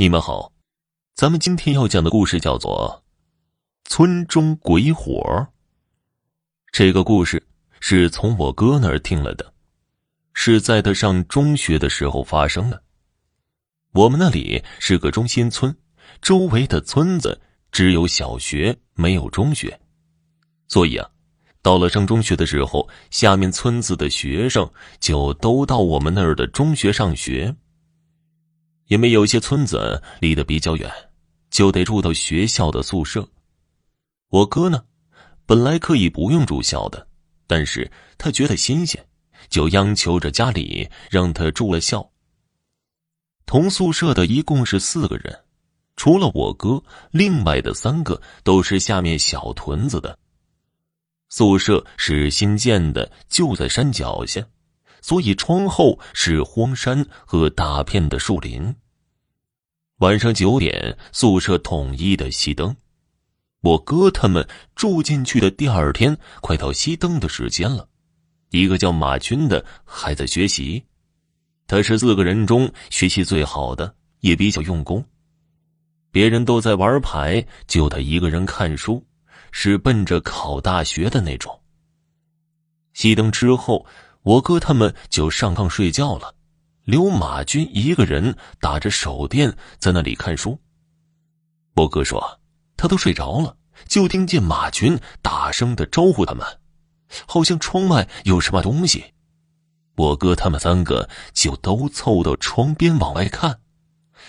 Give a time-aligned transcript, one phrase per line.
[0.00, 0.52] 你们好，
[1.16, 3.02] 咱们今天要讲的故事叫做
[3.90, 5.12] 《村中鬼火》。
[6.70, 7.44] 这个故事
[7.80, 9.52] 是从我哥那儿听了的，
[10.34, 12.80] 是在他上中学的时候发生的。
[13.90, 15.76] 我们那里是个中心村，
[16.22, 17.40] 周围的村子
[17.72, 19.80] 只有小学，没有中学，
[20.68, 21.10] 所以啊，
[21.60, 24.70] 到了上中学的时候，下面村子的学生
[25.00, 27.52] 就都到我们那儿的中学上学。
[28.88, 30.90] 因为有些村子离得比较远，
[31.50, 33.26] 就得住到学校的宿舍。
[34.30, 34.84] 我哥呢，
[35.46, 37.06] 本来可以不用住校的，
[37.46, 39.06] 但是他觉得新鲜，
[39.48, 42.10] 就央求着家里让他住了校。
[43.44, 45.38] 同宿舍的一共是四个人，
[45.96, 50.18] 除了我哥，另外的三个都是下面小屯子的。
[51.30, 54.42] 宿舍是新建的，就在山脚下。
[55.00, 58.74] 所以窗后是荒山和大片的树林。
[59.98, 62.76] 晚上九点，宿舍统一的熄灯。
[63.62, 67.88] 我哥他们住进去的第二天，快到熄灯的时间了。
[68.50, 70.84] 一个叫马军的还在学习，
[71.66, 75.04] 他是四个人中学习最好的，也比较用功。
[76.12, 79.04] 别人都在玩牌，就他一个人看书，
[79.50, 81.60] 是奔着考大学的那种。
[82.94, 83.84] 熄灯之后。
[84.28, 86.34] 我哥他们就上炕睡觉了，
[86.84, 90.60] 留马军一个人打着手电在那里看书。
[91.76, 92.38] 我哥说
[92.76, 93.56] 他都睡着了，
[93.86, 96.46] 就听见马军大声的招呼他们，
[97.26, 99.14] 好像窗外有什么东西。
[99.96, 103.60] 我哥他们三个就都凑到窗边往外看，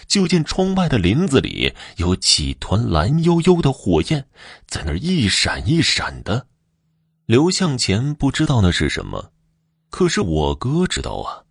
[0.07, 4.29] 就见窗外的林子里有几团蓝幽幽的火焰，
[4.65, 6.47] 在那一闪一闪的。
[7.25, 9.33] 刘向前不知道那是什么。
[9.89, 11.43] 可是我哥知道啊，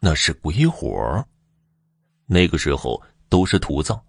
[0.00, 1.24] 那是鬼火。
[2.26, 4.00] 那个时候都是土葬，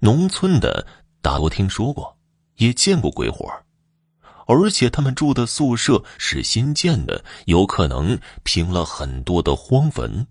[0.00, 0.86] 农村的
[1.20, 2.16] 大多听说过，
[2.56, 3.50] 也见过鬼火，
[4.46, 10.26] 而且他们住的宿舍是新建的，有可能平了很多的荒坟。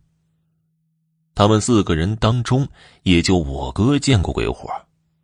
[1.35, 2.67] 他们四个人当中，
[3.03, 4.69] 也就我哥见过鬼火，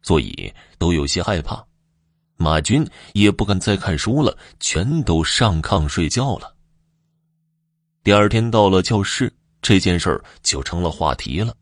[0.02, 1.66] 所以都有些害怕。
[2.38, 6.55] 马军也不敢再看书了，全都上炕睡觉了。
[8.06, 9.34] 第二天到了教室，
[9.64, 11.56] 这件事儿就成了话题了。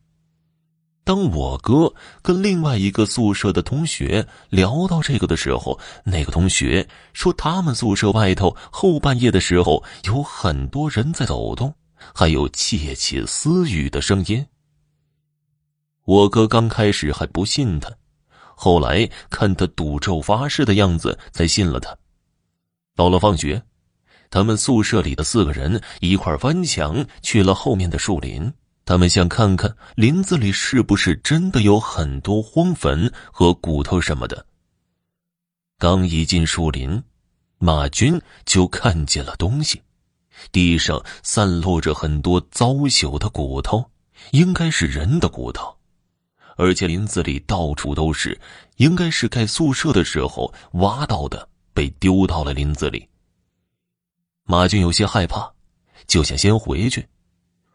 [1.06, 11.74] 当我哥跟另外一个宿舍的同学聊到这个的时候，那个同学说他们宿舍外头后半夜的时候有很多人在走动，
[12.14, 14.46] 还有窃窃私语的声音。
[16.04, 17.90] 我哥刚开始还不信他，
[18.54, 21.96] 后来看他赌咒发誓的样子，才信了他。
[22.98, 23.64] 到了放学。
[24.34, 28.52] 他们宿舍里的四个人一块翻墙去了后面的树林，
[28.84, 34.44] 他们想看看林子里是不是真的有很多荒坟和骨头什么的。
[35.78, 37.04] 刚一进树林，
[37.60, 39.84] 马军就看见了东西，
[40.52, 43.86] 地上散落着很多糟朽的骨头，
[44.32, 45.78] 应该是人的骨头，
[46.58, 48.42] 而且林子里到处都是，
[48.78, 53.08] 应该是盖宿舍的时候挖到的，被丢到了林子里。
[54.46, 55.52] 马军有些害怕，
[56.06, 57.08] 就想先回去。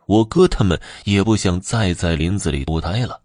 [0.07, 3.21] 我哥他们也不想再在林子里多待了，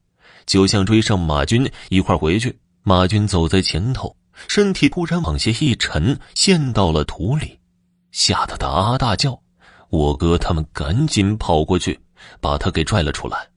[0.46, 2.58] 就想追上马军一块回去。
[2.84, 4.16] 马军走在前头，
[4.48, 7.60] 身体突然往下一沉，陷到了土里，
[8.12, 9.42] 吓得他啊大叫。
[9.90, 12.00] 我哥他们赶紧跑过去，
[12.42, 13.50] 把他给拽了出来。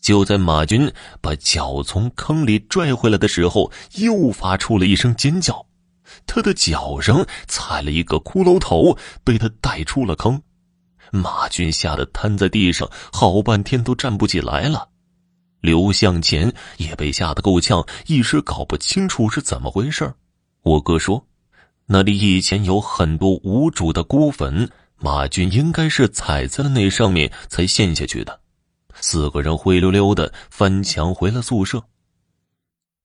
[0.00, 5.64] 就在马军把脚从坑里拽回来的时候，又发出了一声尖叫。
[6.26, 10.40] 他的脚上踩了一个骷髅头，被他带出了坑。
[11.10, 14.88] 马军吓得瘫在地上，好半天都站不起来了。
[15.60, 20.12] 刘向前也被吓得够呛，一时搞不清楚是怎么回事。
[20.62, 21.26] 我哥说，
[21.86, 28.40] 那里以前有很多无主的孤坟，马军应该是踩在了那上面才陷下去的。
[28.94, 31.82] 四个人灰溜溜的翻墙回了宿舍。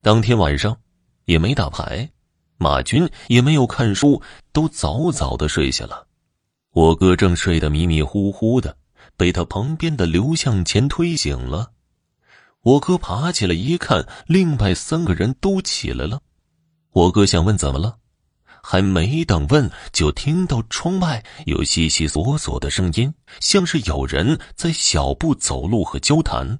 [0.01, 0.77] 当天晚上，
[1.25, 2.09] 也没打牌。
[2.57, 4.21] 马军也没有看书，
[4.51, 6.07] 都早早的睡下了。
[6.71, 8.77] 我哥正睡得迷迷糊糊的，
[9.15, 11.71] 被他旁边的刘向前推醒了。
[12.61, 16.21] 我哥爬起来一看，另外三个人都起来了。
[16.91, 17.97] 我哥想问怎么了，
[18.63, 26.59] 还没等问，就听到窗外有悉悉索索的声音，像是有人在小步走路和交谈。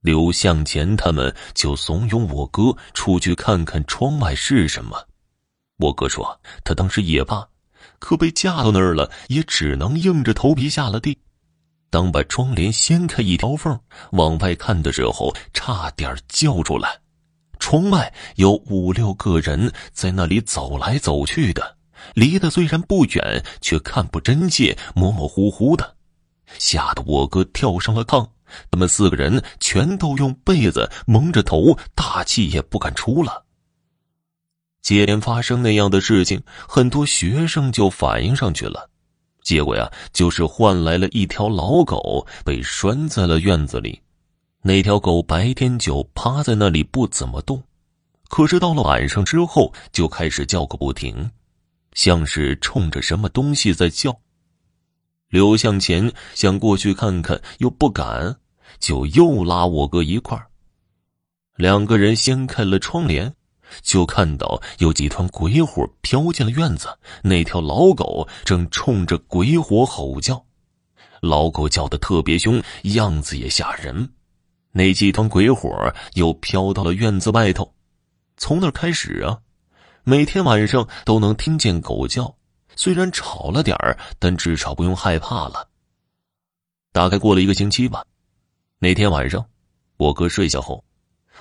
[0.00, 5.07] 刘向前他们就怂恿我哥出去看看窗外是什么。
[5.78, 7.48] 我哥说他当时也怕，
[7.98, 11.16] 可被架到那儿了，也只能硬着头皮下了地。
[11.88, 13.78] 当把窗帘掀开一条缝，
[14.10, 16.98] 往外看的时候，差点叫出来。
[17.60, 21.76] 窗外有五六个人在那里走来走去的，
[22.14, 25.96] 离得虽然不远，却看不真切，模模糊糊的，
[26.58, 28.28] 吓得我哥跳上了炕。
[28.70, 33.44] 他们四个人全都用被子蒙着头，大气也不敢出了。
[34.88, 38.88] 接连发生那样的事情，很多学生就反映上去了。
[39.42, 44.00] 结果呀，就是换来了一条老狗被拴在了院子里。
[44.62, 47.62] 那条狗白天就趴在那里不怎么动，
[48.30, 51.30] 可是到了晚上之后就开始叫个不停，
[51.92, 54.18] 像是冲着什么东西在叫。
[55.28, 58.34] 刘向前想过去看看，又不敢，
[58.80, 60.46] 就又拉我哥一块儿。
[61.56, 63.34] 两个人掀开了窗帘。
[63.82, 66.88] 就看到有几团鬼火飘进了院子，
[67.22, 70.44] 那条老狗正冲着鬼火吼叫，
[71.20, 74.12] 老狗叫的特别凶，样子也吓人。
[74.72, 77.74] 那几团鬼火又飘到了院子外头，
[78.36, 79.38] 从那开始啊，
[80.04, 82.36] 每天晚上都能听见狗叫，
[82.76, 83.76] 虽然吵了点，
[84.18, 85.68] 但至少不用害怕了。
[86.92, 88.04] 大概过了一个星期吧，
[88.78, 89.44] 那天晚上，
[89.96, 90.84] 我哥睡下后。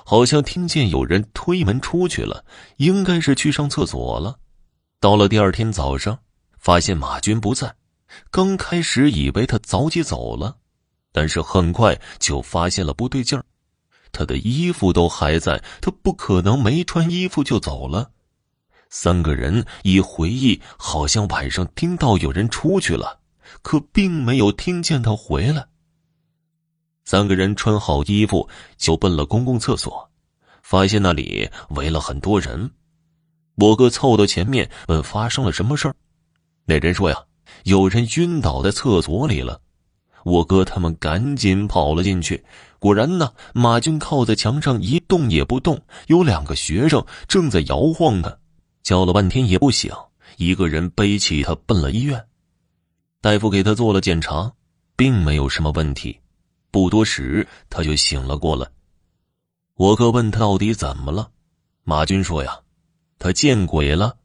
[0.09, 2.45] 好像听见有人推门出去了，
[2.77, 4.39] 应该是去上厕所了。
[5.01, 6.17] 到了第二天早上，
[6.57, 7.75] 发现马军不在。
[8.31, 10.55] 刚开始以为他早起走了，
[11.11, 13.43] 但是很快就发现了不对劲儿。
[14.13, 18.11] 他的衣服都还在，他不可能没穿衣服就走了。
[18.89, 23.19] 三个人一回忆，好像晚上听到有人出去了，
[23.61, 25.67] 可并没有听见他回来。
[27.09, 28.45] 三个人穿好衣服
[28.75, 30.11] 就奔了公共厕所，
[30.61, 32.69] 发现那里围了很多人。
[33.55, 35.95] 我哥凑到前面问发生了什么事儿，
[36.65, 37.17] 那人说呀，
[37.63, 39.61] 有人晕倒在厕所里了。
[40.25, 42.43] 我哥他们赶紧跑了进去，
[42.77, 48.37] 果然呢，马军靠在墙上一动也不动，有两个学生正在摇晃他，
[48.83, 49.89] 叫了半天也不醒。
[50.35, 52.21] 一个人背起他奔了医院，
[53.21, 54.51] 大夫给他做了检查，
[54.97, 56.19] 并没有什么问题。
[56.71, 58.67] 不多时，他就醒了过来。
[59.75, 61.29] 我哥问他到底怎么了，
[61.83, 62.59] 马军说：“呀，
[63.19, 64.17] 他见鬼了。”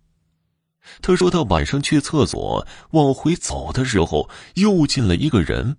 [1.00, 5.76] 他说他晚上去厕所，往回走的时候又进了一个人，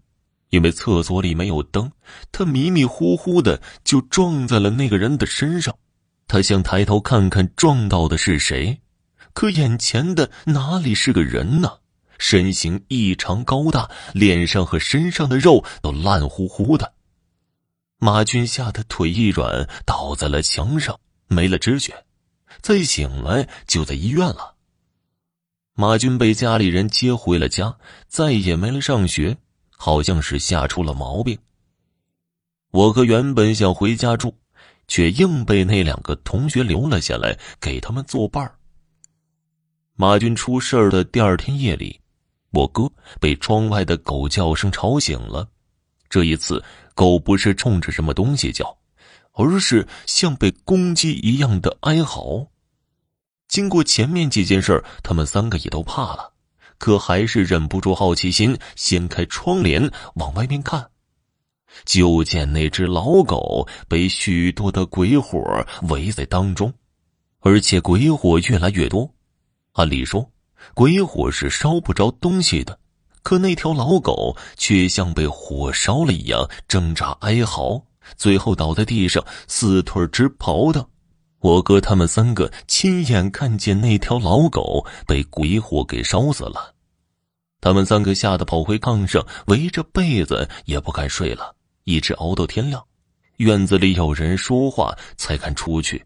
[0.49, 1.91] 因为厕所里没有灯，
[2.31, 5.75] 他迷迷糊糊的就撞在了那个人的身上。
[6.25, 8.79] 他想抬头看看撞到的是谁，
[9.33, 11.79] 可眼前的哪里是个人呢？
[12.25, 16.93] 身形异常高大，脸上和身上的肉都烂乎乎的。
[17.99, 20.97] 马军吓得腿一软，倒在了墙上，
[21.27, 22.05] 没了知觉。
[22.61, 24.55] 再醒来，就在医院了。
[25.75, 27.77] 马军被家里人接回了家，
[28.07, 29.35] 再也没了上学，
[29.69, 31.37] 好像是吓出了毛病。
[32.71, 34.33] 我哥原本想回家住，
[34.87, 38.49] 却硬被那两个同学留了下来，给他们作伴。
[39.95, 41.99] 马军出事的第二天夜里。
[42.53, 42.87] 我哥
[43.19, 45.49] 被窗外的狗叫声吵醒了，
[46.07, 46.63] 这一次
[46.93, 48.77] 狗不是冲着什么东西叫，
[49.31, 52.45] 而是像被攻击一样的哀嚎。
[53.47, 56.31] 经过前面几件事，他们三个也都怕了，
[56.77, 60.91] 可还是忍不住好奇心，掀开窗帘往外面看，
[61.85, 66.71] 就见那只老狗被许多的鬼火围在当中，
[67.39, 69.11] 而且鬼火越来越多。
[69.71, 70.29] 按理说。
[70.73, 72.79] 鬼火是烧不着东西的，
[73.21, 80.87] 可那条老狗却像被火烧了一样挣扎哀嚎，最后倒在地上，四腿直刨的。
[81.39, 86.73] 我哥他们三个亲眼看见那条老狗被鬼火给烧死了，
[87.59, 91.53] 他们三个吓得跑回炕上，围着被子也不敢睡了，
[91.83, 92.81] 一直熬到天亮。
[93.37, 96.05] 院子里有人说话，才敢出去，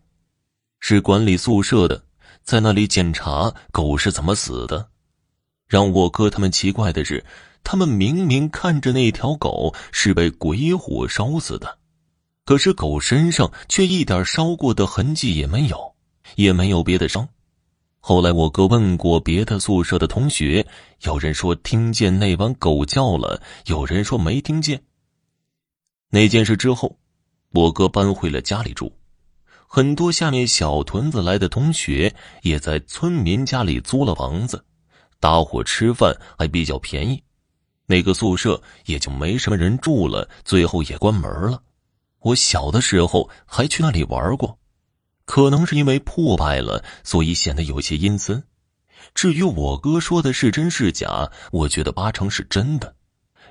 [0.79, 2.03] 是管理宿舍的。
[2.47, 4.87] 在那里检查狗是怎么死的，
[5.67, 7.25] 让我哥他们奇怪的是，
[7.61, 11.77] 他们明明看着那条狗是被鬼火烧死的，
[12.45, 15.93] 可是狗身上却一点烧过的痕迹也没有，
[16.37, 17.27] 也没有别的伤。
[17.99, 20.65] 后来我哥问过别的宿舍的同学，
[21.01, 24.81] 有人说听见那帮狗叫了，有人说没听见。
[26.09, 26.97] 那件事之后，
[27.51, 28.89] 我哥搬回了家里住。
[29.69, 34.63] 很多下面小屯子来的同学也在村民家里租了房子，
[35.19, 37.21] 搭伙吃饭还比较便宜，
[37.85, 41.61] 那个宿舍也就没什么人住了，最后也关门了。
[42.21, 44.57] 我小的时候还去那里玩过，
[45.25, 48.41] 可能是因为破败了，所以显得有些阴森。
[49.13, 52.95] 至于我哥说的是真是假，我觉得八成是真的，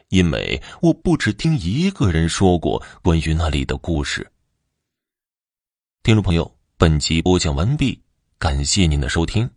[0.09, 4.27] 因为我不只听一个人说过关于那里的故事。
[6.07, 6.49] 听众朋友，
[6.79, 8.01] 本集播讲完毕，
[8.39, 9.51] 感谢您的收听。